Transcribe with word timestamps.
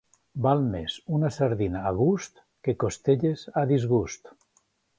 Val 0.45 0.61
més 0.69 0.95
una 1.17 1.29
sardina 1.35 1.83
a 1.89 1.91
gust 1.99 2.41
que 2.69 2.75
costelles 2.85 3.45
a 3.63 3.67
disgust. 3.73 4.35